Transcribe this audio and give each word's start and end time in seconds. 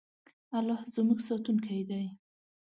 الله 0.57 0.79
زموږ 0.93 1.19
ساتونکی 1.27 1.81
دی. 1.89 2.03